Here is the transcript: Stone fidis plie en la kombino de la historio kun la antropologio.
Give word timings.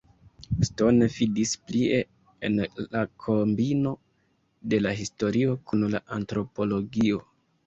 Stone 0.67 1.09
fidis 1.15 1.51
plie 1.65 1.99
en 2.49 2.57
la 2.95 3.03
kombino 3.27 3.93
de 4.73 4.81
la 4.87 4.95
historio 5.03 5.55
kun 5.69 5.87
la 5.95 6.03
antropologio. 6.19 7.23